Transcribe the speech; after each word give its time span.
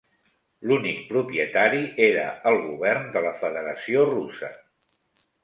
L'únic 0.69 1.03
propietari 1.11 1.81
era 2.05 2.23
el 2.53 2.57
Govern 2.65 3.07
de 3.19 3.25
la 3.27 3.35
Federació 3.43 4.09
Russa. 4.15 4.53